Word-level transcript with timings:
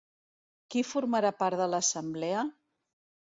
Qui 0.75 0.81
formarà 0.91 1.31
part 1.41 1.61
de 1.61 1.67
l’assemblea? 1.75 2.47